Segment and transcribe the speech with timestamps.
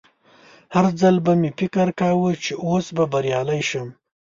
[0.75, 3.87] هر ځل به مې فکر کاوه چې اوس به بریالی شم